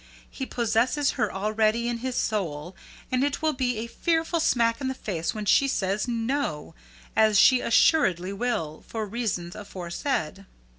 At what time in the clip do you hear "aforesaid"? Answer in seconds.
9.53-10.47